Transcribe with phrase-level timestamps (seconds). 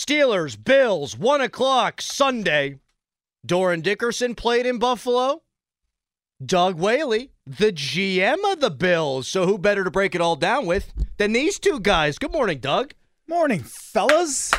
[0.00, 2.78] Steelers, Bills, one o'clock Sunday.
[3.46, 5.42] Dorin Dickerson played in Buffalo.
[6.42, 9.28] Doug Whaley, the GM of the Bills.
[9.28, 12.16] So who better to break it all down with than these two guys?
[12.16, 12.94] Good morning, Doug.
[13.28, 14.54] Morning, fellas.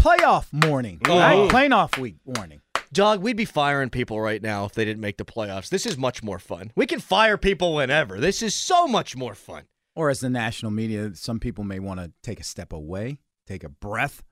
[0.00, 0.98] Playoff morning.
[1.06, 1.18] Oh.
[1.18, 1.50] Right?
[1.50, 2.62] Playoff week morning.
[2.90, 5.68] Doug, we'd be firing people right now if they didn't make the playoffs.
[5.68, 6.72] This is much more fun.
[6.74, 8.18] We can fire people whenever.
[8.18, 9.64] This is so much more fun.
[9.94, 13.62] Or as the national media, some people may want to take a step away, take
[13.62, 14.22] a breath.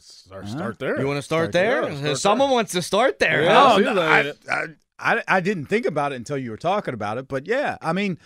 [0.00, 0.50] Start, Huh?
[0.50, 1.00] start there.
[1.00, 1.82] You want to start, Start there?
[1.86, 1.96] there.
[1.96, 3.42] Start Someone wants to start there.
[3.44, 3.68] Yeah.
[3.72, 3.78] huh?
[3.78, 4.00] no.
[4.02, 4.64] I, I,
[4.98, 7.92] I, I didn't think about it until you were talking about it, but yeah, I
[7.92, 8.18] mean,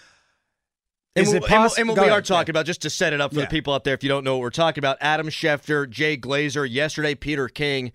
[1.15, 1.81] And, is what- it and what- possible?
[1.81, 3.45] and what we are talking about, just to set it up for Yeah.
[3.47, 6.17] the people out there, if you don't know what we're talking about, Adam Schefter, Jay
[6.17, 7.93] Glazer, yesterday Peter King,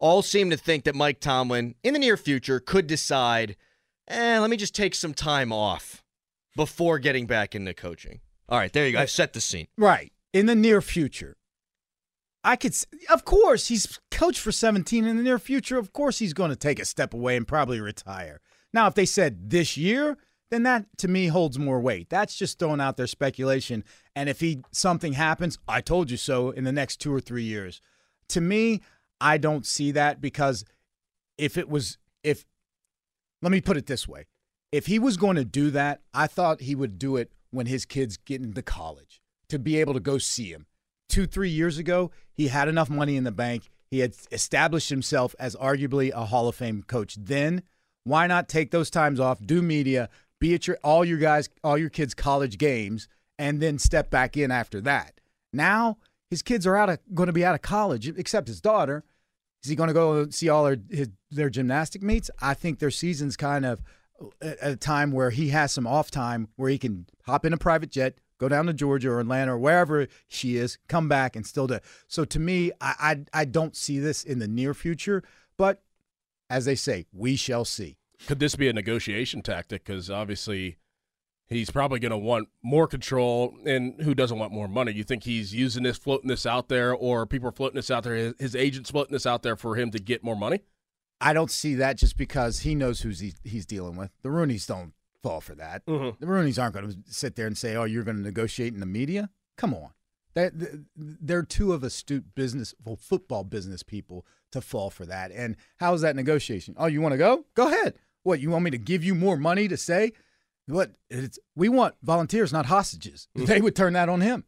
[0.00, 3.56] all seem to think that Mike Tomlin, in the near future, could decide,
[4.08, 6.02] eh, let me just take some time off
[6.56, 8.20] before getting back into coaching.
[8.48, 9.00] All right, there you go.
[9.00, 9.66] I've set the scene.
[9.76, 10.12] Right.
[10.32, 11.36] In the near future.
[12.44, 12.74] I could,
[13.10, 15.78] of course, he's coached for 17 in the near future.
[15.78, 18.40] Of course, he's going to take a step away and probably retire.
[18.72, 20.16] Now, if they said this year,
[20.50, 22.08] then that to me holds more weight.
[22.08, 23.84] That's just throwing out their speculation.
[24.14, 27.42] And if he something happens, I told you so in the next two or three
[27.42, 27.80] years.
[28.28, 28.82] To me,
[29.20, 30.64] I don't see that because
[31.36, 32.44] if it was, if,
[33.42, 34.26] let me put it this way
[34.70, 37.86] if he was going to do that, I thought he would do it when his
[37.86, 40.66] kids get into college to be able to go see him.
[41.08, 43.70] Two, three years ago, he had enough money in the bank.
[43.90, 47.16] He had established himself as arguably a Hall of Fame coach.
[47.18, 47.62] Then,
[48.04, 50.08] why not take those times off, do media,
[50.38, 53.08] be at your all your guys, all your kids' college games,
[53.38, 55.20] and then step back in after that?
[55.52, 55.98] Now
[56.30, 59.04] his kids are out of going to be out of college, except his daughter.
[59.64, 62.30] Is he going to go see all their his, their gymnastic meets?
[62.40, 63.82] I think their season's kind of
[64.40, 67.52] at at a time where he has some off time where he can hop in
[67.52, 71.36] a private jet, go down to Georgia or Atlanta or wherever she is, come back
[71.36, 71.74] and still do.
[71.74, 71.84] it.
[72.06, 72.94] So to me, I,
[73.32, 75.22] I I don't see this in the near future,
[75.56, 75.82] but
[76.50, 77.96] as they say, we shall see.
[78.26, 79.84] Could this be a negotiation tactic?
[79.84, 80.78] Because obviously,
[81.46, 83.54] he's probably going to want more control.
[83.64, 84.92] And who doesn't want more money?
[84.92, 88.04] You think he's using this, floating this out there, or people are floating this out
[88.04, 88.14] there?
[88.14, 90.60] His, his agent's floating this out there for him to get more money?
[91.20, 94.10] I don't see that just because he knows who's he, he's dealing with.
[94.22, 95.84] The Rooney's don't fall for that.
[95.86, 96.18] Mhm.
[96.18, 98.80] The Rooney's aren't going to sit there and say, "Oh, you're going to negotiate in
[98.80, 99.90] the media." Come on,
[100.34, 100.52] that
[100.96, 105.30] they're two of astute business, well, football business people to fall for that.
[105.32, 106.74] And how is that negotiation?
[106.78, 107.44] Oh, you want to go?
[107.54, 107.94] Go ahead.
[108.22, 110.12] What you want me to give you more money to say?
[110.66, 113.28] What it's we want volunteers, not hostages.
[113.34, 114.44] They would turn that on him.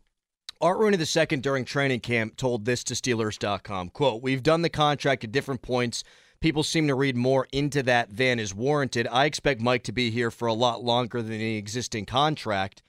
[0.61, 3.89] Art Rooney II during training camp told this to Steelers.com.
[3.91, 6.05] Quote, We've done the contract at different points.
[6.41, 9.07] People seem to read more into that than is warranted.
[9.11, 12.83] I expect Mike to be here for a lot longer than the existing contract.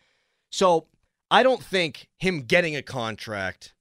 [0.50, 0.88] So
[1.30, 3.74] I don't think him getting a contract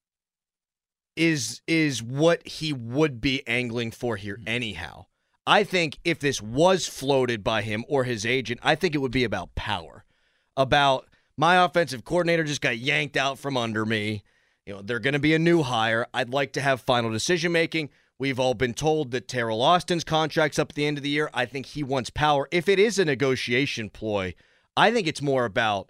[1.17, 4.49] is is what he would be angling for here hmm.
[4.49, 5.07] anyhow.
[5.47, 9.11] I think if this was floated by him or his agent, I think it would
[9.11, 10.05] be about power.
[10.57, 11.07] About
[11.37, 14.23] my offensive coordinator just got yanked out from under me.
[14.67, 16.07] You know, they're going to be a new hire.
[16.15, 17.91] I'd like to have final decision making.
[18.21, 21.31] We've all been told that Teryl Austin's contract's up at the end of the year.
[21.33, 22.47] I think he wants power.
[22.51, 24.35] If it is a negotiation ploy,
[24.77, 25.89] I think it's more about,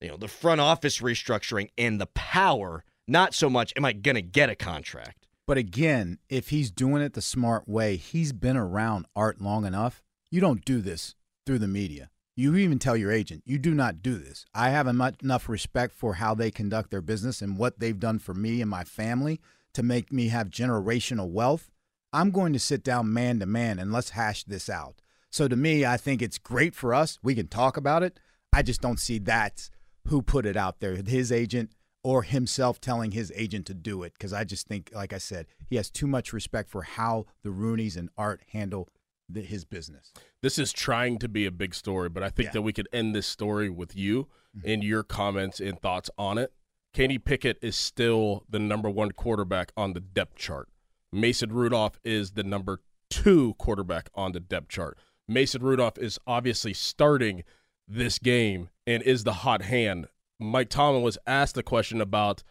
[0.00, 4.14] you know, the front office restructuring and the power not so much am I going
[4.14, 5.26] to get a contract.
[5.44, 10.04] But again, if he's doing it the smart way, he's been around art long enough.
[10.30, 12.10] You don't do this through the media.
[12.36, 14.46] You even tell your agent, you do not do this.
[14.54, 18.34] I have enough respect for how they conduct their business and what they've done for
[18.34, 19.40] me and my family
[19.74, 21.70] to make me have generational wealth.
[22.12, 25.00] I'm going to sit down man to man and let's hash this out.
[25.30, 27.18] So to me, I think it's great for us.
[27.22, 28.20] We can talk about it.
[28.52, 29.70] I just don't see that's
[30.08, 31.70] who put it out there, his agent
[32.04, 34.12] or himself telling his agent to do it.
[34.12, 37.50] Because I just think, like I said, he has too much respect for how the
[37.50, 38.88] Rooneys and Art handle
[39.28, 40.12] the, his business.
[40.42, 42.52] This is trying to be a big story, but I think yeah.
[42.52, 44.26] that we could end this story with you
[44.56, 44.68] mm-hmm.
[44.68, 46.52] and your comments and thoughts on it.
[46.92, 50.68] Kenny Pickett is still the number one quarterback on the depth chart.
[51.10, 54.98] Mason Rudolph is the number two quarterback on the depth chart.
[55.26, 57.44] Mason Rudolph is obviously starting
[57.88, 60.06] this game and is the hot hand.
[60.38, 62.42] Mike Tomlin was asked the question about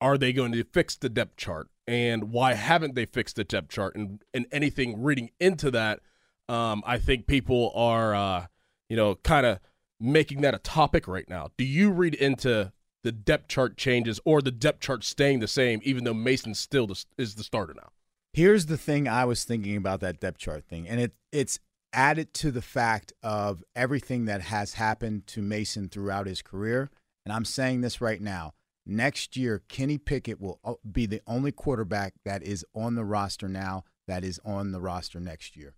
[0.00, 3.68] are they going to fix the depth chart and why haven't they fixed the depth
[3.68, 6.00] chart and, and anything reading into that
[6.48, 8.46] um, i think people are uh,
[8.88, 9.60] you know kind of
[10.00, 12.72] making that a topic right now do you read into
[13.04, 16.90] the depth chart changes or the depth chart staying the same even though mason still
[17.16, 17.90] is the starter now
[18.32, 21.60] here's the thing i was thinking about that depth chart thing and it it's
[21.92, 26.90] added to the fact of everything that has happened to mason throughout his career
[27.24, 28.52] and i'm saying this right now
[28.86, 33.48] next year, Kenny Pickett will uh, be the only quarterback that is on the roster
[33.48, 35.74] now that is on the roster next year.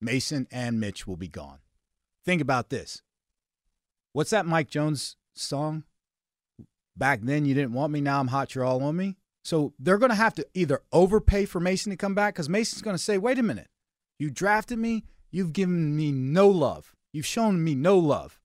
[0.00, 1.58] Mason and Mitch will be gone.
[2.24, 3.02] Think about this.
[4.12, 5.84] What's that Mike Jones song?
[6.98, 9.16] Back then you didn't want me, now I'm hot, you're all on me.
[9.44, 12.82] So they're going to have to either overpay for Mason to come back because Mason's
[12.82, 13.68] going to say, wait a minute,
[14.18, 16.94] you drafted me, you've given me no love.
[17.12, 18.40] You've shown me no love.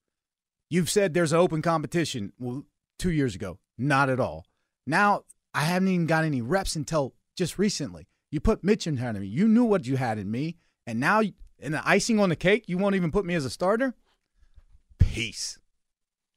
[0.70, 2.32] You've said there's an open competition.
[2.38, 2.64] Well,
[2.98, 3.58] two years ago.
[3.76, 4.46] Not at all.
[4.86, 8.06] Now I haven't even got any reps until just recently.
[8.30, 9.28] You put Mitch in front of me.
[9.28, 12.64] You knew what you had in me, and now in the icing on the cake,
[12.68, 13.94] you won't even put me as a starter.
[14.98, 15.58] Peace.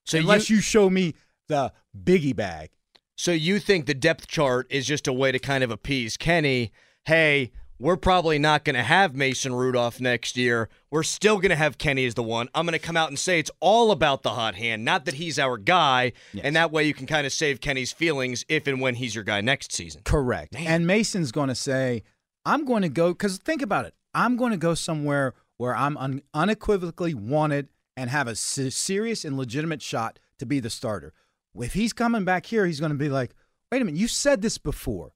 [0.05, 1.15] So unless you, you show me
[1.47, 2.69] the biggie bag.
[3.15, 6.71] So you think the depth chart is just a way to kind of appease Kenny?
[7.05, 10.67] Hey, we're probably not going to have Mason Rudolph next year.
[10.91, 12.49] We're still going to have Kenny as the one.
[12.55, 15.15] I'm going to come out and say it's all about the hot hand, not that
[15.15, 16.13] he's our guy.
[16.33, 16.45] Yes.
[16.45, 19.23] And that way you can kind of save Kenny's feelings if and when he's your
[19.23, 20.01] guy next season.
[20.05, 20.53] Correct.
[20.53, 20.67] Man.
[20.67, 22.03] And Mason's going to say,
[22.45, 23.93] I'm going to go, because think about it.
[24.13, 29.37] I'm going to go somewhere where I'm un- unequivocally wanted and have a serious and
[29.37, 31.13] legitimate shot to be the starter.
[31.61, 33.31] If he's coming back here, he's going to be like,
[33.71, 35.13] wait a minute, you said this before.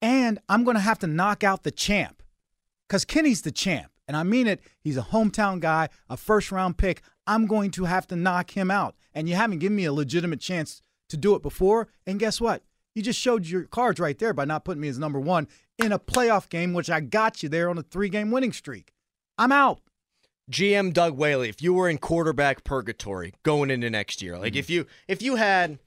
[0.00, 2.22] And I'm going to have to knock out the champ
[2.88, 3.92] because Kenny's the champ.
[4.08, 4.60] And I mean it.
[4.80, 7.02] He's a hometown guy, a first round pick.
[7.26, 8.96] I'm going to have to knock him out.
[9.14, 11.88] And you haven't given me a legitimate chance to do it before.
[12.06, 12.64] And guess what?
[12.94, 15.48] You just showed your cards right there by not putting me as number one
[15.78, 18.92] in a playoff game, which I got you there on a three game winning streak.
[19.38, 19.80] I'm out.
[20.50, 24.58] GM Doug Whaley, if you were in quarterback purgatory going into next year, like mm-hmm.
[24.58, 25.78] if you if you had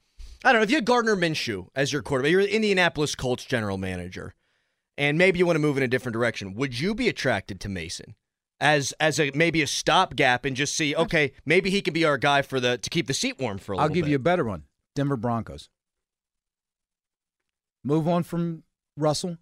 [0.44, 3.44] I don't know if you had Gardner Minshew as your quarterback, you're the Indianapolis Colts
[3.44, 4.34] general manager,
[4.96, 6.54] and maybe you want to move in a different direction.
[6.54, 8.14] Would you be attracted to Mason
[8.60, 12.16] as as a maybe a stopgap and just see okay maybe he can be our
[12.16, 14.10] guy for the to keep the seat warm for a I'll give bit.
[14.10, 14.64] you a better one.
[14.94, 15.68] Denver Broncos.
[17.84, 18.62] Move on from
[18.96, 19.36] Russell.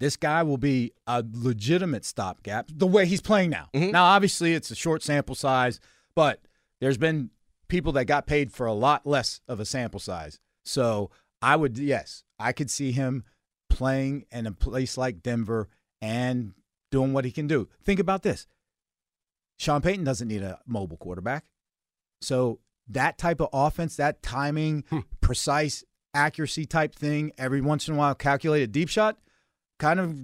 [0.00, 3.68] This guy will be a legitimate stopgap the way he's playing now.
[3.74, 3.92] Mm-hmm.
[3.92, 5.78] Now, obviously, it's a short sample size,
[6.14, 6.40] but
[6.80, 7.30] there's been
[7.68, 10.40] people that got paid for a lot less of a sample size.
[10.64, 11.10] So
[11.42, 13.24] I would, yes, I could see him
[13.68, 15.68] playing in a place like Denver
[16.00, 16.54] and
[16.90, 17.68] doing what he can do.
[17.84, 18.46] Think about this
[19.58, 21.44] Sean Payton doesn't need a mobile quarterback.
[22.22, 25.00] So that type of offense, that timing, hmm.
[25.20, 29.18] precise accuracy type thing, every once in a while calculated deep shot,
[29.80, 30.16] kind of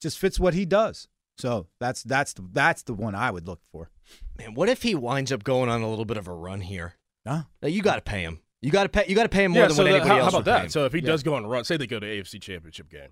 [0.00, 1.06] just fits what he does.
[1.38, 3.90] So that's that's the that's the one I would look for.
[4.38, 6.94] Man, what if he winds up going on a little bit of a run here?
[7.26, 7.42] Huh?
[7.62, 8.40] Now, you got to pay him.
[8.62, 9.04] You got to pay.
[9.06, 10.32] You got to pay him more yeah, than so what anybody how, else.
[10.32, 10.72] How about that?
[10.72, 11.06] So if he yeah.
[11.06, 13.10] does go on a run, say they go to AFC Championship game,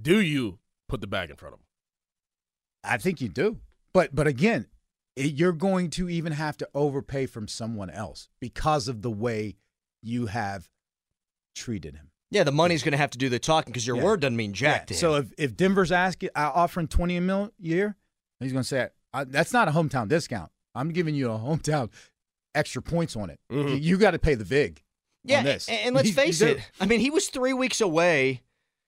[0.00, 1.66] do you put the bag in front of him?
[2.82, 3.58] I think you do,
[3.92, 4.66] but but again,
[5.14, 9.56] it, you're going to even have to overpay from someone else because of the way
[10.02, 10.68] you have
[11.54, 12.07] treated him.
[12.30, 14.04] Yeah, the money's going to have to do the talking because your yeah.
[14.04, 14.90] word doesn't mean jack.
[14.90, 14.96] Yeah.
[14.96, 17.96] So if, if Denver's asking, uh, offering twenty a mil a year,
[18.40, 18.88] he's going to say
[19.26, 20.50] that's not a hometown discount.
[20.74, 21.90] I'm giving you a hometown
[22.54, 23.40] extra points on it.
[23.50, 23.68] Mm-hmm.
[23.68, 24.82] You, you got to pay the vig.
[25.24, 26.58] Yeah, and, and, let's face it.
[26.80, 28.42] I mean, he was three weeks away.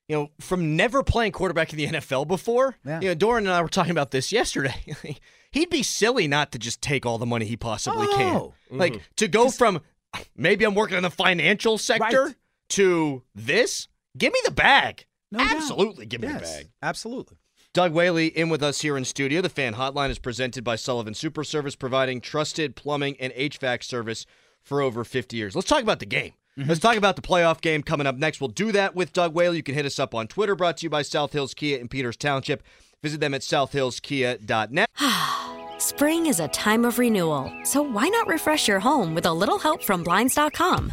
[0.08, 2.76] You know, from never playing quarterback in the NFL before.
[2.84, 3.00] Yeah.
[3.00, 4.74] You know, Dorin and I were talking about this yesterday.
[5.52, 8.16] He'd be silly not to just take all the money he possibly oh.
[8.16, 8.40] can.
[8.40, 8.76] Mm-hmm.
[8.76, 9.80] Like to go from
[10.36, 12.24] maybe I'm working in the financial sector.
[12.24, 12.34] Right
[12.70, 15.06] to this, give me the bag.
[15.30, 15.56] No doubt.
[15.56, 16.70] Absolutely, give me yes, the bag.
[16.82, 17.36] Absolutely.
[17.72, 19.40] Doug Whaley in with us here in studio.
[19.40, 24.26] The fan hotline is presented by Sullivan Super Service, providing trusted plumbing and HVAC service
[24.60, 25.54] for over 50 years.
[25.54, 26.32] Let's talk about the game.
[26.58, 26.68] Mm-hmm.
[26.68, 28.40] Let's talk about the playoff game coming up next.
[28.40, 29.58] We'll do that with Doug Whaley.
[29.58, 31.86] You can hit us up on Twitter, brought to you by South Hills Kia in
[31.86, 32.64] Peters Township.
[33.02, 34.90] Visit them at southhillskia.net.
[35.80, 39.58] Spring is a time of renewal, so why not refresh your home with a little
[39.58, 40.92] help from Blinds.com?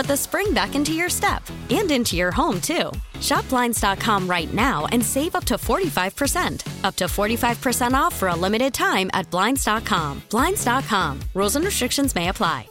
[0.05, 2.91] the spring back into your step and into your home, too.
[3.19, 6.83] Shop Blinds.com right now and save up to 45%.
[6.83, 10.21] Up to 45% off for a limited time at Blinds.com.
[10.29, 11.19] Blinds.com.
[11.33, 12.67] Rules and restrictions may apply.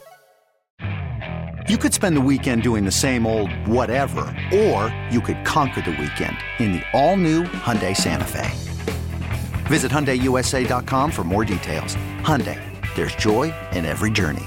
[1.69, 4.23] You could spend the weekend doing the same old whatever,
[4.53, 8.51] or you could conquer the weekend in the all-new Hyundai Santa Fe.
[9.69, 11.95] Visit HyundaiUSA.com for more details.
[12.23, 12.59] Hyundai,
[12.97, 14.47] there's joy in every journey.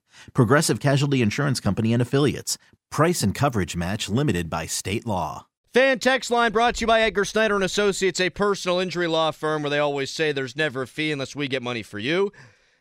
[0.33, 2.57] Progressive Casualty Insurance Company and Affiliates.
[2.89, 5.47] Price and coverage match limited by state law.
[5.73, 9.31] Fan text line brought to you by Edgar Snyder and Associates, a personal injury law
[9.31, 12.31] firm where they always say there's never a fee unless we get money for you.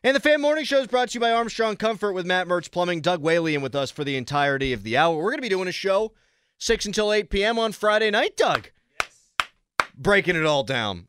[0.03, 2.71] And the Fan Morning Show is brought to you by Armstrong Comfort with Matt Mertz
[2.71, 3.01] Plumbing.
[3.01, 5.15] Doug Whaley in with us for the entirety of the hour.
[5.15, 6.13] We're going to be doing a show
[6.59, 7.59] 6 until 8 p.m.
[7.59, 8.71] on Friday night, Doug.
[8.99, 9.87] Yes.
[9.95, 11.07] Breaking it all down.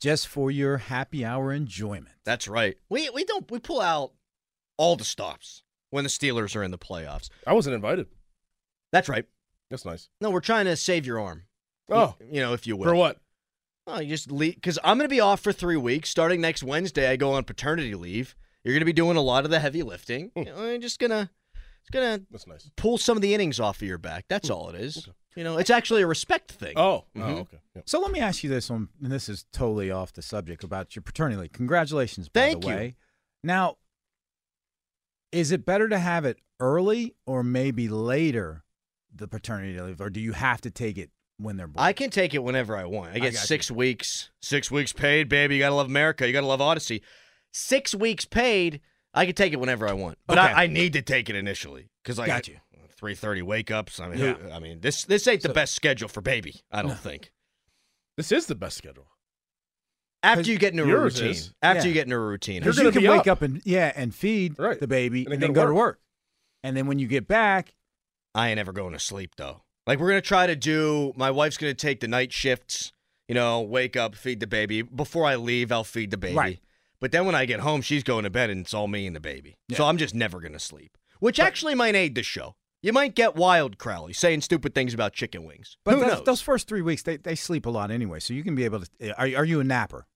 [0.00, 2.16] Just for your happy hour enjoyment.
[2.24, 2.76] That's right.
[2.88, 4.12] We we don't we pull out
[4.76, 7.28] all the stops when the Steelers are in the playoffs.
[7.46, 8.06] I wasn't invited.
[8.92, 9.24] That's right.
[9.70, 10.08] That's nice.
[10.20, 11.42] No, we're trying to save your arm.
[11.90, 12.84] Oh, You, you know, if you will.
[12.84, 13.18] for what?
[13.86, 16.10] Well, you just leave because I'm going to be off for three weeks.
[16.10, 18.34] Starting next Wednesday, I go on paternity leave.
[18.64, 20.30] You're going to be doing a lot of the heavy lifting.
[20.36, 20.40] Hmm.
[20.40, 21.30] You know, I'm just gonna,
[21.82, 22.68] just gonna That's nice.
[22.76, 24.24] pull some of the innings off of your back.
[24.28, 25.08] That's all it is.
[25.36, 26.72] You know, it's actually a respect thing.
[26.76, 27.22] Oh, Mhm.
[27.22, 27.58] oh, okay.
[27.76, 27.82] Yeah.
[27.86, 30.96] So let me ask you this, on, and this is totally off the subject about
[30.96, 31.52] your paternity leave.
[31.52, 32.74] Congratulations, by Thank the you.
[32.74, 32.96] way.
[33.44, 33.76] Now,
[35.32, 38.64] is it better to have it early or maybe later,
[39.14, 41.84] the paternity leave, or do you have to take it when they're born?
[41.84, 43.10] I can take it whenever I want.
[43.10, 43.38] I get got you.
[43.38, 45.56] six weeks, six weeks paid, baby.
[45.56, 46.26] You gotta love America.
[46.26, 47.02] You gotta love Odyssey.
[47.52, 48.80] Six weeks paid.
[49.14, 50.46] I can take it whenever I want, but Okay.
[50.52, 52.56] I, I need to take it initially because I Got you.
[52.98, 54.00] Three thirty wake ups.
[54.00, 54.36] I mean, Yeah.
[54.52, 56.62] I mean this this ain't the best schedule for baby.
[56.70, 56.96] I don't No.
[56.96, 57.30] think.
[58.16, 59.06] This is the best schedule.
[60.26, 61.54] After 'Cause you get into a routine, is.
[61.62, 61.88] after Yeah.
[61.88, 63.38] you get into a routine, You're Because you can be wake up.
[63.38, 64.78] up and yeah, and feed Right.
[64.78, 66.00] the baby, And and, then then go go to to work.
[66.62, 67.74] And then when you get back,
[68.34, 69.62] I ain't ever going to sleep though.
[69.86, 71.12] Like we're gonna try to do.
[71.16, 72.92] My wife's gonna take the night shifts.
[73.28, 74.82] You know, wake up, feed the baby.
[74.82, 76.36] Before I leave, I'll feed the baby.
[76.36, 76.60] Right.
[77.00, 79.14] But then when I get home, she's going to bed, and it's all me and
[79.14, 79.56] the baby.
[79.74, 80.96] So I'm just never gonna sleep.
[81.20, 82.56] Which actually might aid the show.
[82.82, 85.76] You might get wild Crowley saying stupid things about chicken wings.
[85.84, 88.32] but Who those, knows, those first three weeks, they, they sleep a lot anyway, so
[88.34, 89.10] you can be able to.
[89.18, 90.06] Are, are you a napper?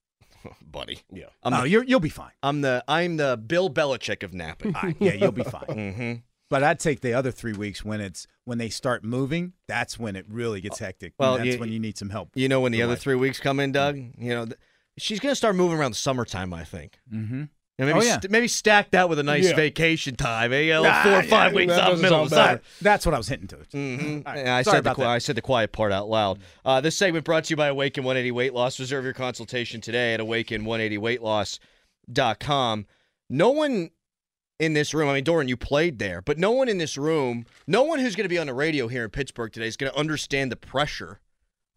[0.63, 1.01] buddy?
[1.13, 1.27] Yeah.
[1.43, 2.33] I'm, oh, the, you're, you'll be fine.
[2.43, 4.75] I'm the I'm the Bill Belichick of napping.
[4.77, 5.65] All right, yeah, you'll be fine.
[5.69, 6.13] mm-hmm.
[6.49, 9.53] But I'd take the other three weeks when it's when they start moving.
[9.69, 11.15] That's when it really gets hectic.
[11.19, 12.31] Well, that's you- when you need some help.
[12.35, 13.01] You know when the other wife.
[13.01, 13.97] three weeks come in, Doug.
[13.97, 14.59] You know, th-
[14.99, 16.53] she's gonna start moving around the summertime.
[16.53, 16.99] I think.
[17.13, 17.45] Mm-hmm.
[17.81, 18.21] And maybe Oh, yeah.
[18.21, 19.57] st- maybe stack that with a nice Yeah.
[19.57, 20.53] vacation time.
[20.53, 20.71] Eh?
[20.73, 22.51] Ah, four or yeah, five weeks that out the middle of sound the bad.
[22.51, 22.61] summer.
[22.83, 23.57] That's what I was hinting to.
[23.57, 24.21] Mm-hmm.
[24.29, 24.45] Right.
[24.45, 24.95] Yeah, I said the.
[25.01, 26.41] I said the quiet part out loud.
[26.65, 28.79] Uh, this segment brought to you by Awaken 180 Weight Loss.
[28.81, 32.87] Reserve your consultation today at awaken180weightloss.com.
[33.29, 33.91] No one
[34.59, 37.47] in this room, I mean, Dorin, you played there, but no one in this room,
[37.67, 39.91] no one who's going to be on the radio here in Pittsburgh today is going
[39.91, 41.19] to understand the pressure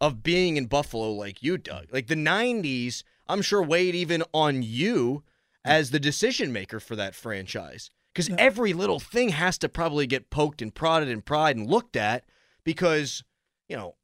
[0.02, 1.86] of being in Buffalo like you, Doug.
[1.90, 5.22] Like the 90s, I'm sure weighed even on you
[5.64, 7.90] as the decision maker for that franchise.
[8.12, 11.96] Because every little thing has to probably get poked and prodded and pried and looked
[11.96, 12.24] at
[12.62, 13.24] because,
[13.68, 13.96] you know,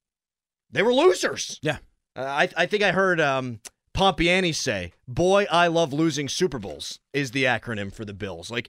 [0.71, 1.61] they were losers.
[1.63, 1.79] Yeah.
[2.17, 3.61] Uh, I, I think I heard um,
[3.95, 8.51] Pompiani say, "Boy, I love losing Super Bowls." Is the acronym for the Bills.
[8.51, 8.69] Like,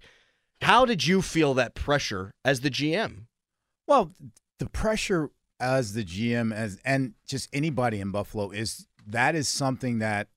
[0.61, 3.25] how did you feel that pressure as the GM?
[3.87, 4.11] Well,
[4.59, 9.99] the pressure as the GM as and just anybody in Buffalo is that is something
[9.99, 10.27] that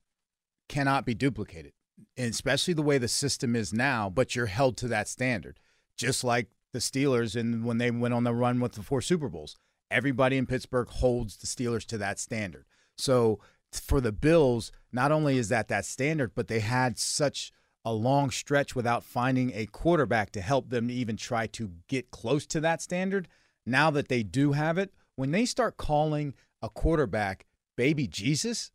[0.68, 1.72] cannot be duplicated,
[2.16, 4.10] especially the way the system is now.
[4.10, 5.58] But you're held to that standard,
[5.96, 9.28] just like the Steelers and when they went on the run with the four Super
[9.28, 9.56] Bowls.
[9.90, 12.64] Everybody in Pittsburgh holds the Steelers to that standard.
[12.96, 13.38] So
[13.70, 17.52] for the Bills, not only is that that standard, but they had such
[17.84, 22.46] a long stretch without finding a quarterback to help them even try to get close
[22.46, 23.28] to that standard.
[23.66, 28.70] Now that they do have it, when they start calling a quarterback baby Jesus,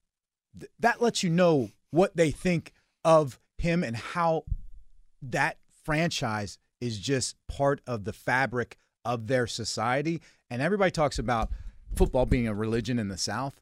[0.57, 2.71] th- that lets you know what they think
[3.03, 4.43] of him and how
[5.21, 10.21] that franchise is just part of the fabric of their society.
[10.49, 11.49] And everybody talks about
[11.95, 13.59] football being a religion in the South.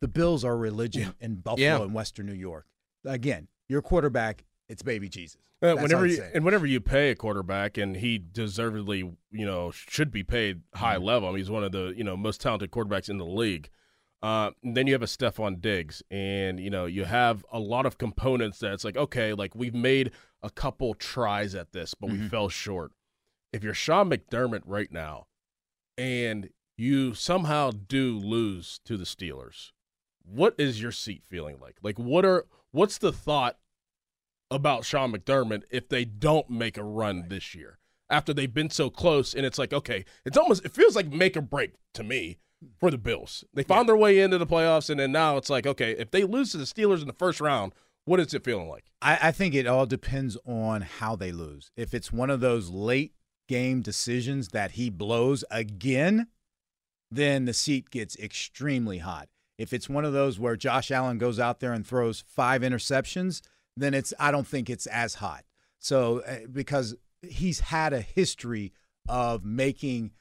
[0.00, 1.82] The Bills are religion in Buffalo Yeah.
[1.82, 2.66] and Western New York.
[3.04, 5.40] Again, your quarterback, it's baby Jesus.
[5.62, 8.98] Uh, whenever you, and whenever you pay a quarterback, and he deservedly,
[9.32, 11.04] you know, should be paid high Mm-hmm.
[11.04, 11.28] level.
[11.28, 13.68] I mean, he's one of the you know most talented quarterbacks in the league.
[14.20, 17.98] Uh, then you have a Stefon Diggs, and you know you have a lot of
[17.98, 20.10] components that it's like okay, like we've made
[20.42, 22.22] a couple tries at this, but Mm-hmm.
[22.24, 22.92] we fell short.
[23.52, 25.26] If you're Sean McDermott right now,
[25.96, 29.72] and you somehow do lose to the Steelers,
[30.24, 31.76] what is your seat feeling like?
[31.82, 33.56] Like what are what's the thought
[34.50, 37.78] about Sean McDermott if they don't make a run this year
[38.10, 41.36] after they've been so close and it's like okay it's almost it feels like make
[41.36, 42.38] or break to me
[42.78, 45.66] for the Bills they found their way into the playoffs and then now it's like
[45.66, 47.72] okay if they lose to the Steelers in the first round
[48.04, 51.70] what is it feeling like I, I think it all depends on how they lose.
[51.76, 53.12] If it's one of those late
[53.48, 56.28] game decisions that he blows again,
[57.10, 59.28] then the seat gets extremely hot.
[59.56, 63.40] If it's one of those where Josh Allen goes out there and throws five interceptions,
[63.76, 65.44] then it's I don't think it's as hot.
[65.78, 68.72] So uh, because he's had a history
[69.08, 70.12] of making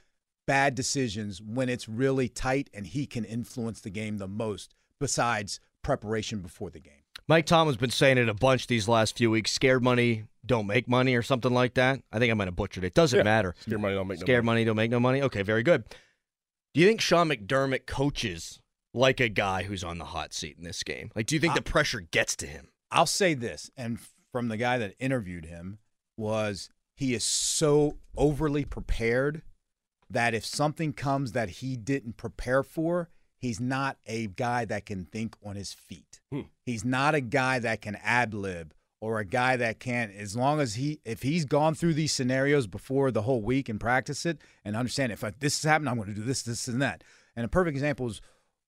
[0.47, 5.59] bad decisions when it's really tight and he can influence the game the most besides
[5.83, 6.93] preparation before the game.
[7.27, 9.51] Mike Tomlin's been saying it a bunch these last few weeks.
[9.51, 11.99] Scared money don't make money or something like that.
[12.11, 12.93] I think I might have butchered it.
[12.93, 13.23] Doesn't Yeah.
[13.23, 13.53] matter.
[13.59, 14.59] scared money don't make Scared no money.
[14.61, 15.21] money don't make no money.
[15.21, 15.83] Okay, very good.
[16.73, 18.59] Do you think Sean McDermott coaches
[18.93, 21.11] like a guy who's on the hot seat in this game?
[21.15, 22.69] Like, do you think the pressure gets to him?
[22.91, 23.99] I'll say this, and
[24.31, 25.79] from the guy that interviewed him,
[26.15, 29.41] was he is so overly prepared
[30.09, 35.05] that if something comes that he didn't prepare for, he's not a guy that can
[35.05, 36.21] think on his feet.
[36.31, 36.41] Hmm.
[36.65, 40.59] He's not a guy that can ad lib or a guy that can, as long
[40.59, 44.39] as he, if he's gone through these scenarios before the whole week and practice it
[44.65, 47.03] and understand if this is happening, I'm going to do this, this, and that.
[47.35, 48.21] And a perfect example is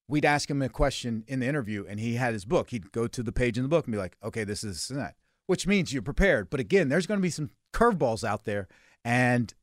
[0.08, 2.69] we'd ask him a question in the interview and he had his book.
[2.69, 4.89] He'd go to the page in the book and be like, okay, this is this
[4.91, 5.15] and that,
[5.47, 6.49] which means you're prepared.
[6.49, 8.67] But again, there's going to be some curveballs out there.
[9.04, 9.54] And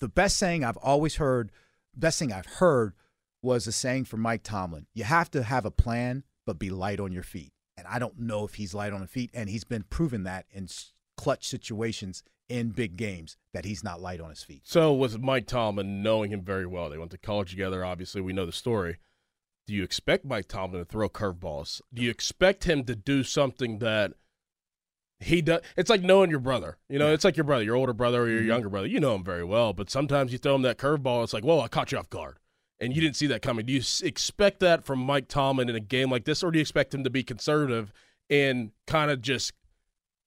[0.00, 1.52] the best saying I've always heard,
[1.94, 2.94] best thing I've heard
[3.42, 4.86] was a saying from Mike Tomlin.
[4.94, 7.52] You have to have a plan, but be light on your feet.
[7.76, 9.30] And I don't know if he's light on the feet.
[9.32, 10.68] And he's been proven that in
[11.16, 14.62] clutch situations in big games that he's not light on his feet.
[14.64, 17.84] So with Mike Tomlin knowing him very well, they went to college together.
[17.84, 18.98] Obviously, we know the story.
[19.66, 21.80] Do you expect Mike Tomlin to throw curveballs?
[21.94, 24.14] Do you expect him to do something that
[25.20, 25.60] he does?
[25.76, 26.78] It's like knowing your brother.
[26.88, 28.48] You know, it's like your brother, your older brother or your mm-hmm.
[28.48, 28.86] younger brother.
[28.86, 31.22] You know him very well, but sometimes you throw him that curveball.
[31.22, 32.38] It's like, whoa, I caught you off guard,
[32.80, 33.66] and you didn't see that coming.
[33.66, 36.62] Do you expect that from Mike Tomlin in a game like this, or do you
[36.62, 37.92] expect him to be conservative
[38.30, 39.52] and kind of just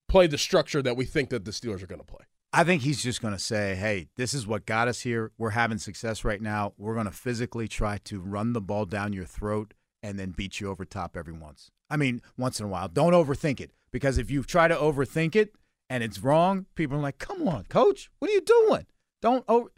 [0.07, 2.25] play the structure that we think that the Steelers are going to play?
[2.55, 5.31] I think he's just going to say, hey, this is what got us here.
[5.39, 6.73] We're having success right now.
[6.77, 10.59] We're going to physically try to run the ball down your throat and then beat
[10.59, 11.71] you over top every once.
[11.89, 12.89] I mean, once in a while.
[12.89, 15.55] Don't overthink it because if you try to overthink it
[15.89, 18.87] and it's wrong, people are like, come on, coach, what are you doing?
[19.21, 19.69] Don't over,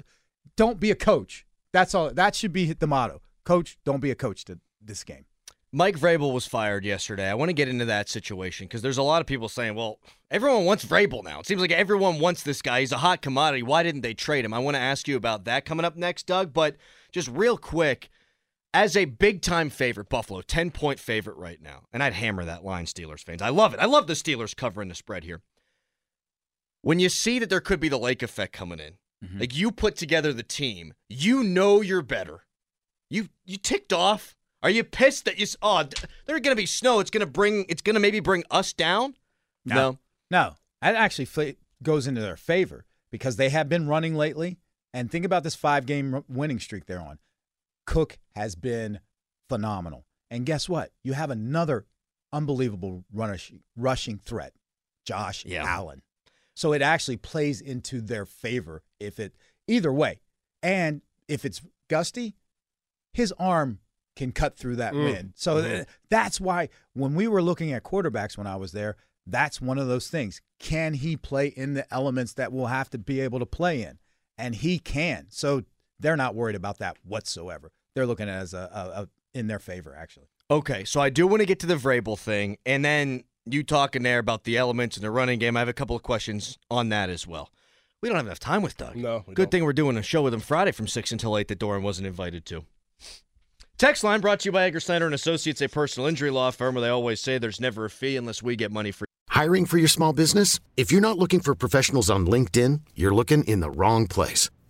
[0.55, 1.45] don't be a coach.
[1.71, 2.11] That's all.
[2.11, 3.21] That should be the motto.
[3.43, 5.25] Coach, don't be a coach to this game.
[5.71, 7.29] Mike Vrabel was fired yesterday.
[7.29, 9.99] I want to get into that situation because there's a lot of people saying, well,
[10.31, 11.41] everyone wants Vrabel now.
[11.41, 12.79] It seems like everyone wants this guy.
[12.79, 13.61] He's a hot commodity.
[13.61, 14.53] Why didn't they trade him?
[14.53, 16.53] I want to ask you about that coming up next, Doug.
[16.53, 16.77] But
[17.11, 18.09] just real quick,
[18.75, 21.83] as a big time favorite, Buffalo, 10 point favorite right now.
[21.93, 23.41] And I'd hammer that line, Steelers fans.
[23.41, 23.79] I love it.
[23.79, 25.41] I love the Steelers covering the spread here.
[26.81, 29.39] When you see that there could be the lake effect coming in, mm-hmm.
[29.39, 32.45] like you put together the team, you know you're better.
[33.09, 34.35] You you ticked off.
[34.61, 35.47] Are you pissed that you?
[35.61, 35.87] Oh,
[36.25, 36.99] there's gonna be snow.
[36.99, 37.65] It's gonna bring.
[37.69, 39.15] It's gonna maybe bring us down.
[39.63, 39.99] No.
[40.29, 44.57] No, that actually fa- goes into their favor because they have been running lately.
[44.93, 47.19] And think about this five game winning streak they're on.
[47.85, 48.99] Cook has been
[49.49, 50.05] phenomenal.
[50.31, 50.91] And guess what?
[51.03, 51.85] You have another
[52.33, 54.53] unbelievable rush, rushing threat,
[55.05, 55.63] Josh Yeah.
[55.65, 56.01] Allen.
[56.55, 59.35] So it actually plays into their favor if it
[59.67, 60.19] either way.
[60.63, 62.35] And if it's gusty,
[63.13, 63.79] his arm
[64.15, 65.03] can cut through that Mm.
[65.03, 65.33] wind.
[65.35, 68.95] So th- that's why when we were looking at quarterbacks when I was there,
[69.27, 70.41] that's one of those things.
[70.59, 73.99] Can he play in the elements that we'll have to be able to play in?
[74.37, 75.27] And he can.
[75.29, 75.63] So
[75.99, 77.71] they're not worried about that whatsoever.
[77.95, 80.27] They're looking at it as a, a, a in their favor actually.
[80.51, 84.03] Okay, so I do want to get to the Vrabel thing, and then you talking
[84.03, 85.55] there about the elements in the running game.
[85.57, 87.49] I have a couple of questions on that as well.
[88.01, 88.95] We don't have enough time with Doug.
[88.95, 89.51] No, we Good don't.
[89.51, 92.07] thing we're doing a show with him Friday from six until eight that Dorin wasn't
[92.07, 92.65] invited to.
[93.77, 96.75] Text line brought to you by Edgar Snyder and Associates, a personal injury law firm
[96.75, 99.05] where they always say there's never a fee unless we get money for.
[99.29, 100.59] Hiring for your small business?
[100.77, 104.49] If you're not looking for professionals on LinkedIn, you're looking in the wrong place.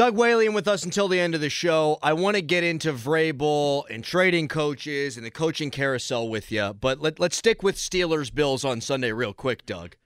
[0.00, 1.98] Doug Whaley with us until the end of the show.
[2.02, 6.72] I want to get into Vrabel and trading coaches and the coaching carousel with you,
[6.72, 9.96] but let, let's stick with Steelers Bills on Sunday real quick, Doug.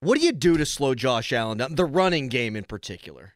[0.00, 1.76] What do you do to slow Josh Allen down?
[1.76, 3.34] The running game in particular.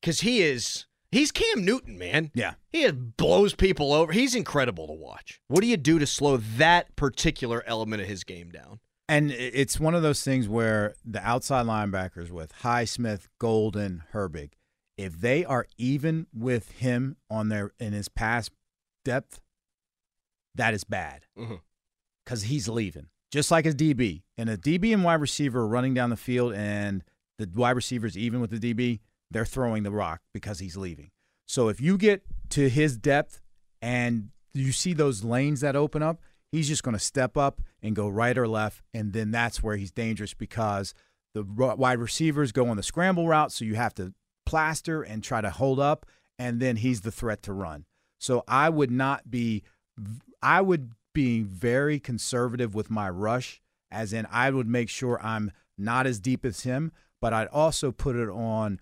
[0.00, 2.32] Because he is, he's Cam Newton, man.
[2.34, 2.54] Yeah.
[2.72, 4.10] He blows people over.
[4.10, 5.40] He's incredible to watch.
[5.46, 8.80] What do you do to slow that particular element of his game down?
[9.10, 14.52] And it's one of those things where the outside linebackers with Highsmith, Golden, Herbig,
[14.96, 18.50] if they are even with him on their in his pass
[19.04, 19.40] depth,
[20.54, 21.56] that is bad mm-hmm.
[22.24, 23.08] because he's leaving.
[23.32, 24.22] Just like his DB.
[24.38, 27.02] And a DB and wide receiver are running down the field, and
[27.36, 31.10] the wide receivers, even with the DB, they're throwing the rock because he's leaving.
[31.48, 33.40] So if you get to his depth
[33.82, 36.20] and you see those lanes that open up,
[36.52, 39.76] he's just going to step up and go right or left, and then that's where
[39.76, 40.94] he's dangerous because
[41.34, 44.14] the wide receivers go on the scramble route, so you have to
[44.46, 46.06] plaster and try to hold up,
[46.38, 47.84] and then he's the threat to run.
[48.18, 49.62] So I would not be,
[50.42, 53.60] I would be very conservative with my rush,
[53.90, 57.92] as in I would make sure I'm not as deep as him, but I'd also
[57.92, 58.80] put it on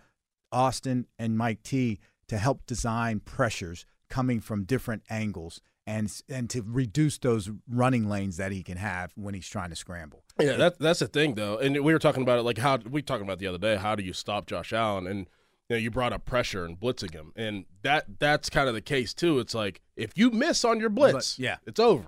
[0.50, 6.62] Austin and Mike T to help design pressures coming from different angles and and to
[6.62, 10.22] reduce those running lanes that he can have when he's trying to scramble.
[10.38, 11.56] Yeah, that, that's the thing, though.
[11.58, 13.76] And we were talking about it, like how we talking about the other day.
[13.76, 15.06] How do you stop Josh Allen?
[15.06, 15.20] And
[15.68, 18.80] you know, you brought up pressure and blitzing him, and that that's kind of the
[18.82, 19.38] case too.
[19.38, 21.56] It's like if you miss on your blitz, But- yeah.
[21.66, 22.06] it's over.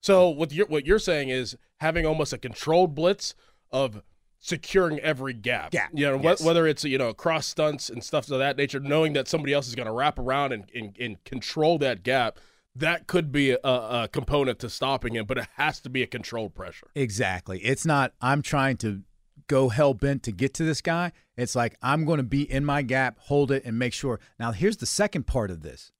[0.00, 3.34] So what you're what you're saying is having almost a controlled blitz
[3.72, 4.00] of
[4.38, 5.72] securing every gap.
[5.72, 8.78] Gap, You know, wh- whether it's you know cross stunts and stuff of that nature,
[8.80, 12.38] knowing that somebody else is going to wrap around and, and and control that gap.
[12.78, 16.06] That could be a, a component to stopping him, but it has to be a
[16.06, 16.86] controlled pressure.
[16.94, 17.58] Exactly.
[17.60, 19.02] It's not I'm trying to
[19.46, 21.12] go hell bent to get to this guy.
[21.36, 24.20] It's like I'm going to be in my gap, hold it, and make sure.
[24.38, 25.90] Now here's the second part of this: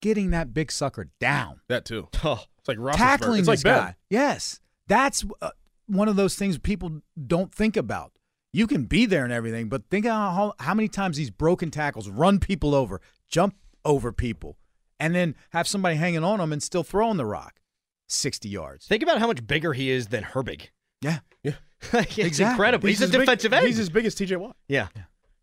[0.00, 2.08] getting that big sucker down, That too.
[2.24, 2.96] Oh, It's like Roethlisberger.
[2.96, 3.82] tackling it's this like Ben.
[3.84, 3.96] guy.
[4.10, 5.50] Yes, that's uh,
[5.86, 8.12] one of those things people don't think about.
[8.52, 12.08] You can be there and everything, but think how how many times these broken tackles
[12.08, 14.58] run people over, jump over people,
[15.02, 17.60] and then have somebody hanging on him and still throwing the rock
[18.08, 18.86] sixty yards.
[18.86, 20.68] Think about how much bigger he is than Herbig.
[21.00, 21.18] Yeah.
[21.42, 21.54] Yeah.
[21.92, 22.52] it's Exactly.
[22.52, 22.88] incredible.
[22.88, 23.66] He's, as a big- defensive end.
[23.66, 24.56] He's as big as TJ Watt.
[24.68, 24.88] yeah.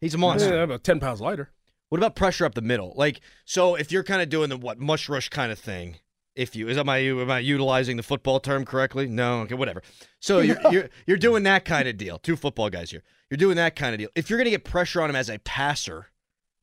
[0.02, 0.56] He's a monster.
[0.56, 1.52] Yeah, about ten pounds lighter.
[1.90, 2.94] What about pressure up the middle?
[2.96, 5.98] Like, so if you're kind of doing the what mush rush kind of thing,
[6.36, 9.08] if you is am I am I utilizing the football term correctly?
[9.08, 9.82] No, okay, whatever.
[10.22, 12.18] So you're you're you're doing that kind of deal.
[12.18, 13.04] Two football guys here.
[13.30, 14.10] You're doing that kind of deal.
[14.16, 16.08] If you're going to get pressure on him as a passer,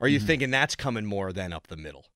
[0.00, 0.26] are you mm-hmm.
[0.26, 2.06] thinking that's coming more than up the middle?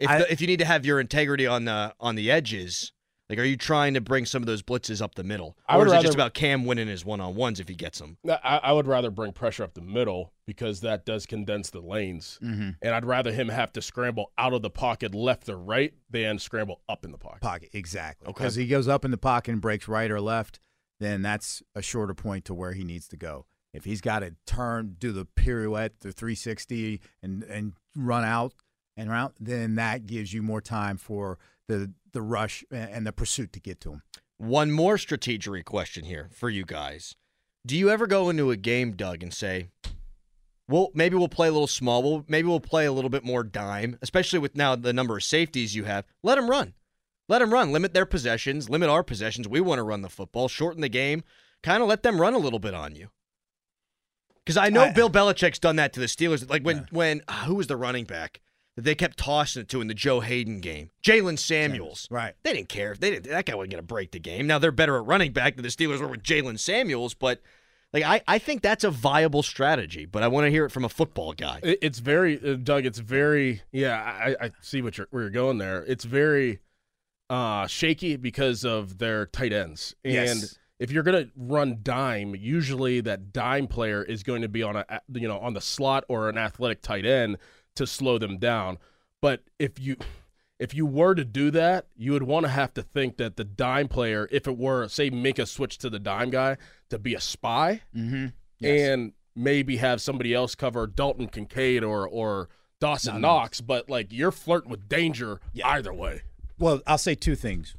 [0.00, 2.92] If I, the, if you need to have your integrity on the on the edges,
[3.30, 5.92] like, are you trying to bring some of those blitzes up the middle, or is
[5.92, 8.18] it just about Cam winning his one on ones if he gets them?
[8.28, 12.40] I, I, would rather bring pressure up the middle because that does condense the lanes,
[12.42, 12.70] mm-hmm.
[12.82, 16.40] and I'd rather him have to scramble out of the pocket left or right than
[16.40, 17.40] scramble up in the pocket.
[17.40, 18.26] Pocket exactly.
[18.26, 20.58] Because he goes up in the pocket and breaks right or left,
[20.98, 23.46] then that's a shorter point to where he needs to go.
[23.72, 28.54] If he's got to turn, do the pirouette, the 360, and and run out
[29.00, 33.52] and around, then that gives you more time for the the rush and the pursuit
[33.52, 34.02] to get to him.
[34.36, 37.14] One more strategic question here for you guys.
[37.66, 39.68] Do you ever go into a game, Doug, and say,
[40.68, 42.02] well, maybe we'll play a little small.
[42.02, 45.24] Well, maybe we'll play a little bit more dime, especially with now the number of
[45.24, 46.04] safeties you have.
[46.22, 46.74] Let them run.
[47.28, 47.72] Let them run.
[47.72, 48.68] Limit their possessions.
[48.68, 49.46] Limit our possessions.
[49.46, 50.48] We want to run the football.
[50.48, 51.22] Shorten the game.
[51.62, 53.08] Kind of let them run a little bit on you.
[54.44, 56.48] Because I know I, Bill Belichick's done that to the Steelers.
[56.48, 56.84] Like when yeah.
[56.90, 58.40] when uh, who was the running back?
[58.76, 60.90] That they kept tossing it to in the Joe Haden game.
[61.02, 62.06] Jaylen Samuels.
[62.10, 62.34] Right.
[62.44, 62.94] They didn't care.
[62.98, 64.46] They didn't, that guy wasn't going to break the game.
[64.46, 67.42] Now they're better at running back than the Steelers were with Jaylen Samuels, but
[67.92, 70.84] like I, I think that's a viable strategy, but I want to hear it from
[70.84, 71.58] a football guy.
[71.62, 72.86] It's very uh, Doug.
[72.86, 73.96] It's very yeah.
[74.00, 75.84] I, I see what you're where you're going there.
[75.84, 76.60] It's very
[77.28, 80.58] uh, shaky because of their tight ends, and yes.
[80.78, 84.76] if you're going to run dime, usually that dime player is going to be on
[84.76, 87.38] a you know on the slot or an athletic tight end
[87.76, 88.78] to slow them down.
[89.20, 89.96] But if you
[90.58, 93.44] if you were to do that, you would want to have to think that the
[93.44, 96.56] dime player, if it were say make a switch to the dime guy
[96.90, 98.26] to be a spy, mm-hmm.
[98.58, 98.90] yes.
[98.90, 102.48] and maybe have somebody else cover Dalton Kincaid or or
[102.80, 103.66] Dawson no, Knox, no.
[103.66, 105.68] but like you're flirting with danger yeah.
[105.68, 106.22] either way.
[106.58, 107.74] Well, I'll say two things.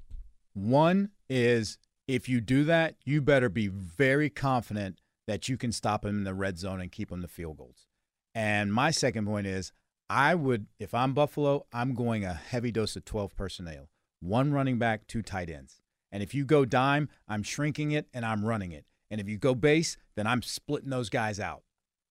[0.53, 1.77] One is
[2.07, 6.23] if you do that, you better be very confident that you can stop him in
[6.23, 7.85] the red zone and keep him the field goals.
[8.33, 9.71] And my second point is
[10.11, 13.87] I would, if I'm Buffalo, I'm going a heavy dose of 12 personnel,
[14.19, 15.79] one running back, two tight ends.
[16.11, 18.83] And if you go dime, I'm shrinking it and I'm running it.
[19.09, 21.63] And if you go base, then I'm splitting those guys out.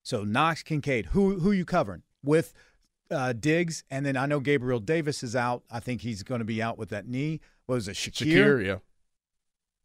[0.03, 2.55] So Knox, Kincaid, who who you covering with
[3.11, 5.63] uh, Diggs, and then I know Gabriel Davis is out.
[5.71, 7.41] I think he's going to be out with that knee.
[7.67, 8.33] What was it, Shakir?
[8.33, 8.77] Shakir, yeah.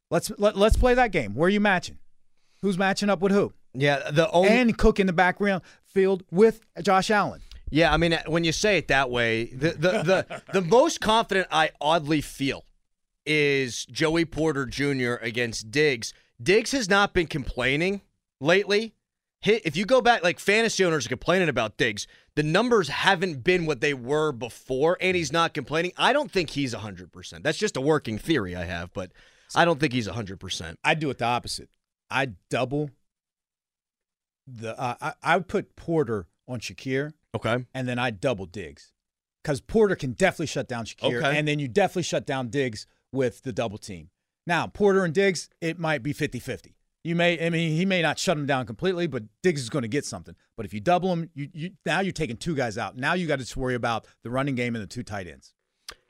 [0.10, 1.36] Let's let, let's play that game.
[1.36, 1.97] Where are you matching?
[2.62, 3.51] Who's matching up with who?
[3.73, 7.41] Yeah, the only and Cook in the background field with Josh Allen.
[7.76, 11.50] Yeah, I mean, when you say it that way, the the the, the most confident
[11.52, 12.64] I oddly feel
[13.26, 15.16] is Joey Porter Jr.
[15.16, 16.14] against Diggs.
[16.42, 18.00] Diggs has not been complaining
[18.40, 18.94] lately.
[19.44, 23.66] If you go back, like fantasy owners are complaining about Diggs, the numbers haven't been
[23.66, 25.92] what they were before, and he's not complaining.
[25.98, 27.44] I don't think he's 100%.
[27.44, 29.12] That's just a working theory I have, but
[29.54, 30.78] I don't think he's 100%.
[30.86, 31.68] I'd do it the opposite.
[32.10, 32.92] I double
[34.48, 37.65] the, uh, I, I would put Porter on Shakir Okay.
[37.74, 38.93] And then I double Diggs
[39.43, 41.38] because Porter can definitely shut down Shakir, okay.
[41.38, 44.10] and then you definitely shut down Diggs with the double team.
[44.48, 46.74] Now Porter and Diggs, it might be 50-50.
[47.04, 49.84] You may, I mean, he may not shut him down completely, but Diggs is going
[49.84, 50.36] to get something.
[50.58, 52.98] But if you double him, you, you now you're taking two guys out.
[52.98, 55.54] Now you got to worry about the running game and the two tight ends.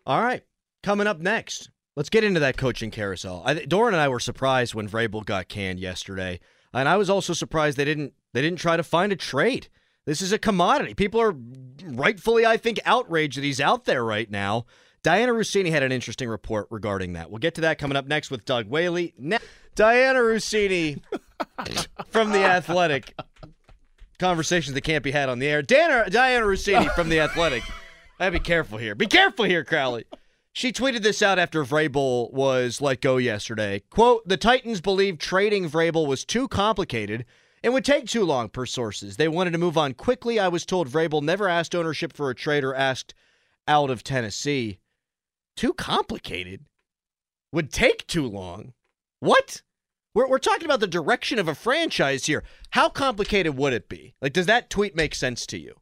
[0.06, 0.44] All right,
[0.84, 3.44] coming up next, let's get into that coaching carousel.
[3.46, 6.40] I, Dorin and I were surprised when Vrabel got canned yesterday,
[6.74, 9.68] and I was also surprised they didn't they didn't try to find a trade.
[10.06, 10.94] This is a commodity.
[10.94, 11.36] People are
[11.84, 14.66] rightfully, I think, outraged that he's out there right now.
[15.04, 17.30] Dianna Russini had an interesting report regarding that.
[17.30, 19.14] We'll get to that coming up next with Doug Whaley.
[19.18, 19.40] Ne-
[19.76, 21.02] Dianna Russini
[22.08, 23.14] from The Athletic.
[24.20, 25.62] Conversations that can't be had on the air.
[25.62, 27.64] Dianna, uh, Dianna Russini from The Athletic.
[28.20, 28.96] I be careful here.
[28.96, 30.06] Be careful here, Crowley.
[30.54, 33.84] She tweeted this out after Vrabel was let go yesterday.
[33.90, 37.26] Quote, the Titans believe trading Vrabel was too complicated–
[37.66, 39.18] it would take too long, per sources.
[39.18, 40.40] They wanted to move on quickly.
[40.40, 43.16] I was told Vrabel never asked ownership for a trade or asked
[43.68, 44.78] out of Tennessee.
[45.56, 46.66] Too complicated.
[47.52, 48.74] Would take too long.
[49.20, 49.64] What?
[50.14, 52.44] We're, we're talking about the direction of a franchise here.
[52.70, 54.14] How complicated would it be?
[54.22, 55.74] Like, does that tweet make sense to you?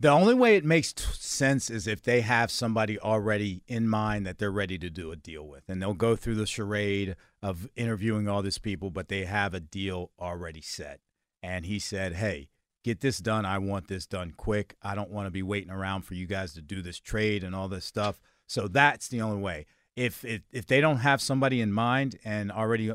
[0.00, 4.26] The only way it makes t- sense is if they have somebody already in mind
[4.26, 7.68] that they're ready to do a deal with, and they'll go through the charade of
[7.74, 11.00] interviewing all these people, but they have a deal already set.
[11.42, 12.48] And he said, "Hey,
[12.84, 13.44] get this done.
[13.44, 14.76] I want this done quick.
[14.82, 17.54] I don't want to be waiting around for you guys to do this trade and
[17.54, 19.66] all this stuff." So that's the only way.
[19.96, 22.92] If if, if they don't have somebody in mind and already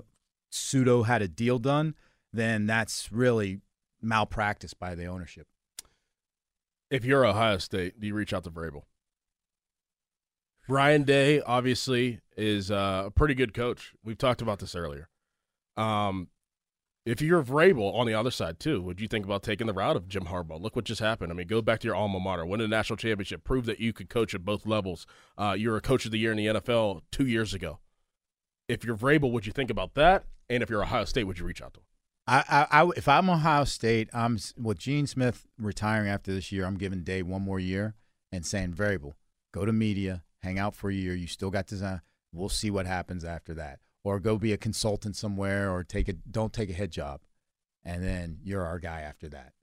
[0.50, 1.96] pseudo had a deal done,
[2.32, 3.62] then that's really
[4.02, 5.48] malpractice by the ownership.
[6.90, 8.84] If you're Ohio State, do you reach out to Vrabel?
[10.68, 13.94] Ryan Day obviously is uh, a pretty good coach.
[14.04, 15.10] We've talked about this earlier.
[15.78, 16.30] Um,
[17.06, 19.96] if you're Vrabel on the other side too, would you think about taking the route
[19.96, 20.60] of Jim Harbaugh?
[20.60, 21.32] Look what just happened.
[21.32, 23.94] I mean, go back to your alma mater, win a national championship, prove that you
[23.94, 25.06] could coach at both levels.
[25.38, 27.80] Uh, you're a coach of the year in the NFL two years ago.
[28.68, 30.26] If you're Vrabel, would you think about that?
[30.50, 31.86] And if you're Ohio State, would you reach out to him?
[32.28, 36.66] I, I, if I'm Ohio State, I'm with Gene Smith retiring after this year.
[36.66, 37.94] I'm giving Day one more year
[38.32, 39.14] and saying Vrabel,
[39.54, 41.16] go to media, hang out for a year.
[41.16, 42.02] You still got design.
[42.32, 46.14] We'll see what happens after that, or go be a consultant somewhere, or take a
[46.14, 47.22] don't take a head job,
[47.84, 49.54] and then you're our guy after that.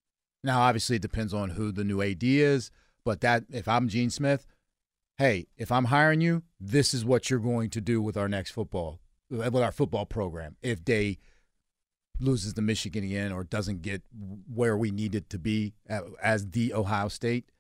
[0.45, 2.71] Now, obviously, it depends on who the new AD is,
[3.05, 4.47] but that if I'm Gene Smith,
[5.18, 8.51] hey, if I'm hiring you, this is what you're going to do with our next
[8.51, 8.99] football,
[9.31, 10.57] with our football program.
[10.62, 11.18] If they
[12.18, 14.03] loses to Michigan again or doesn't get
[14.53, 15.75] where we need it to be
[16.21, 17.52] as the Ohio State,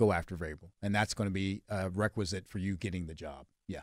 [0.00, 3.46] go after Vrabel, and that's going to be a requisite for you getting the job.
[3.68, 3.82] Yeah,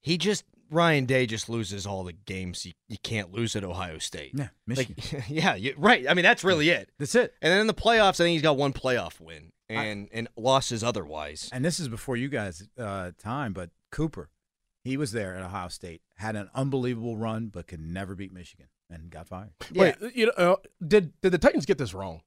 [0.00, 3.98] he just Ryan Day just loses all the games you, you can't lose at Ohio
[3.98, 4.32] State.
[4.34, 4.96] Yeah, Michigan.
[5.12, 6.06] Like, yeah, you, right.
[6.08, 6.90] I mean, that's really it.
[6.98, 7.34] That's it.
[7.42, 10.28] And then in the playoffs, I think he's got one playoff win and I, and
[10.36, 11.50] losses otherwise.
[11.52, 14.30] And this is before you guys' uh, time, but Cooper,
[14.82, 18.66] he was there at Ohio State, had an unbelievable run, but could never beat Michigan
[18.90, 19.50] and got fired.
[19.74, 22.22] Wait, you know, uh, did did the Titans get this wrong?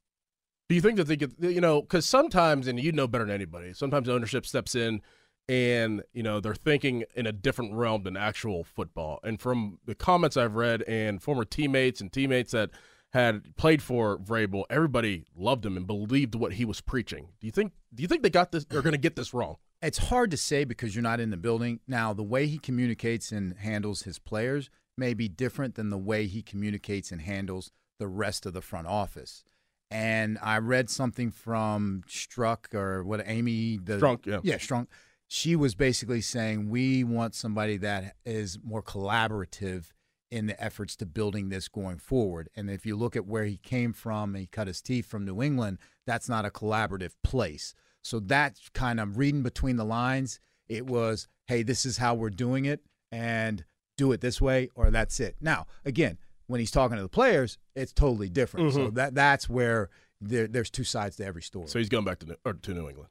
[0.69, 3.73] Do you think that they you know, because sometimes, and you know better than anybody,
[3.73, 5.01] sometimes ownership steps in
[5.47, 9.19] and, you know, they're thinking in a different realm than actual football.
[9.23, 12.71] And from the comments I've read and former teammates and teammates that
[13.13, 17.29] had played for Vrabel, everybody loved him and believed what he was preaching.
[17.39, 19.55] Do you think, do you think they got this, they're going to get this wrong?
[19.81, 21.79] It's hard to say because you're not in the building.
[21.87, 26.25] Now, the way he communicates and handles his players may be different than the way
[26.25, 29.45] he communicates and handles the rest of the front office.
[29.89, 34.39] And I read something from Struck or what Amy the Strunk, yeah.
[34.43, 34.87] Yeah, Strunk.
[35.27, 39.91] She was basically saying we want somebody that is more collaborative
[40.29, 42.49] in the efforts to building this going forward.
[42.55, 45.41] And if you look at where he came from, he cut his teeth from New
[45.41, 47.73] England, that's not a collaborative place.
[48.01, 50.39] So that's kind of reading between the lines.
[50.67, 53.63] It was, hey, this is how we're doing it, and
[53.95, 55.37] do it this way, or that's it.
[55.39, 58.69] Now, again, when he's talking to the players, it's totally different.
[58.69, 58.85] Mm-hmm.
[58.85, 61.67] So that that's where there, there's two sides to every story.
[61.67, 63.09] So he's going back to New, to New England.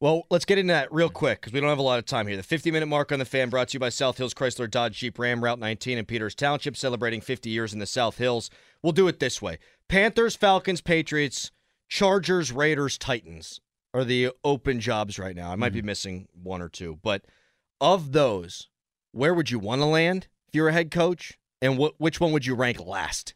[0.00, 2.28] Well, let's get into that real quick because we don't have a lot of time
[2.28, 2.36] here.
[2.36, 4.98] The 50 minute mark on the fan brought to you by South Hills Chrysler Dodge
[4.98, 8.48] Jeep Ram Route 19 in Peters Township, celebrating 50 years in the South Hills.
[8.80, 11.50] We'll do it this way Panthers, Falcons, Patriots,
[11.88, 13.60] Chargers, Raiders, Titans
[13.94, 15.50] are the open jobs right now.
[15.50, 15.78] I might mm-hmm.
[15.80, 17.24] be missing one or two, but
[17.80, 18.68] of those,
[19.12, 21.37] where would you want to land if you're a head coach?
[21.60, 23.34] And wh- which one would you rank last?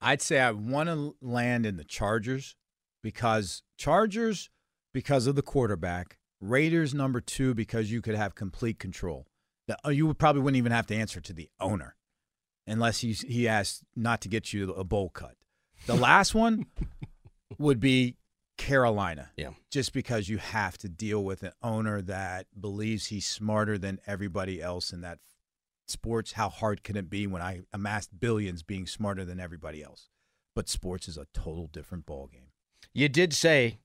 [0.00, 2.56] I'd say I want to land in the Chargers
[3.02, 4.50] because Chargers,
[4.92, 9.26] because of the quarterback, Raiders number two because you could have complete control.
[9.66, 11.96] The, uh, you would probably wouldn't even have to answer to the owner
[12.66, 15.34] unless he he asked not to get you a bowl cut.
[15.86, 16.66] The last one
[17.58, 18.16] would be
[18.56, 19.30] Carolina.
[19.36, 19.50] Yeah.
[19.70, 24.62] Just because you have to deal with an owner that believes he's smarter than everybody
[24.62, 25.18] else in that
[25.90, 30.08] sports, how hard can it be when I amassed billions being smarter than everybody else?
[30.54, 32.50] But sports is a total different ballgame.
[32.92, 33.78] You did say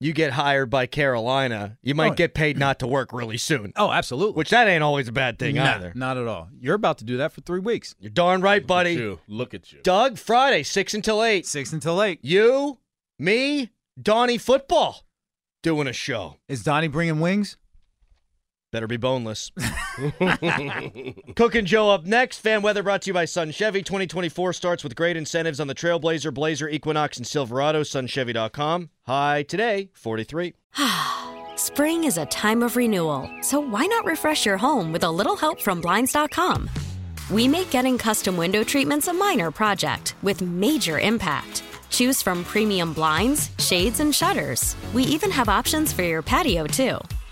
[0.00, 2.14] you get hired by Carolina, you might oh.
[2.14, 3.72] get paid not to work really soon.
[3.76, 4.34] Oh, absolutely.
[4.34, 5.92] Which that ain't always a bad thing nah, either.
[5.94, 6.48] Not at all.
[6.60, 7.94] You're about to do that for three weeks.
[7.98, 8.92] You're darn right, Look buddy.
[8.92, 9.20] At you.
[9.28, 9.80] Look at you.
[9.82, 11.46] Doug, Friday, six until eight.
[11.46, 12.18] Six until eight.
[12.22, 12.78] You,
[13.18, 15.04] me, Donnie football
[15.62, 16.36] doing a show.
[16.48, 17.56] Is Donnie bringing wings?
[18.74, 19.52] Better be boneless.
[21.36, 22.38] Cook and Joe up next.
[22.38, 23.84] Fan weather brought to you by Sun Chevy.
[23.84, 27.84] 2024 starts with great incentives on the Trailblazer, Blazer, Equinox, and Silverado.
[27.84, 28.90] SunChevy.com.
[29.06, 30.54] High today, 43.
[31.54, 35.36] Spring is a time of renewal, so why not refresh your home with a little
[35.36, 36.68] help from Blinds.com?
[37.30, 41.62] We make getting custom window treatments a minor project with major impact.
[41.90, 44.74] Choose from premium blinds, shades, and shutters.
[44.92, 46.98] We even have options for your patio, too.